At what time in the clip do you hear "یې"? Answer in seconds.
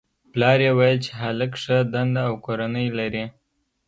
0.65-0.71